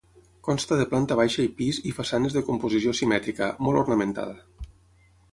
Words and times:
Consta 0.45 0.75
de 0.77 0.85
planta 0.93 1.17
baixa 1.17 1.43
i 1.47 1.51
pis 1.59 1.79
i 1.89 1.91
façanes 1.97 2.37
de 2.37 2.43
composició 2.47 2.93
simètrica, 3.01 3.51
molt 3.67 3.83
ornamentada. 3.83 4.65